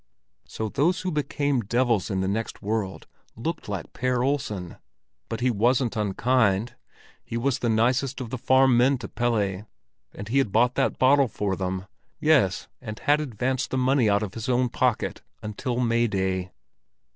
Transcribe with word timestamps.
So 0.47 0.67
those 0.67 1.01
who 1.01 1.11
became 1.11 1.59
devils 1.59 2.09
in 2.09 2.21
the 2.21 2.27
next 2.27 2.63
world 2.63 3.05
looked 3.35 3.69
like 3.69 3.93
Per 3.93 4.23
Olsen? 4.23 4.77
But 5.29 5.41
he 5.41 5.51
wasn't 5.51 5.95
unkind! 5.95 6.75
He 7.23 7.37
was 7.37 7.59
the 7.59 7.69
nicest 7.69 8.19
of 8.19 8.31
the 8.31 8.39
farm 8.39 8.75
men 8.75 8.97
to 8.97 9.07
Pelle, 9.07 9.67
and 10.15 10.27
he 10.27 10.39
had 10.39 10.51
bought 10.51 10.73
that 10.73 10.97
bottle 10.97 11.27
for 11.27 11.55
them—yes, 11.55 12.67
and 12.81 12.97
had 12.97 13.21
advanced 13.21 13.69
the 13.69 13.77
money 13.77 14.09
out 14.09 14.23
of 14.23 14.33
his 14.33 14.49
own 14.49 14.69
pocket 14.69 15.21
until 15.43 15.79
May 15.79 16.07
day! 16.07 16.51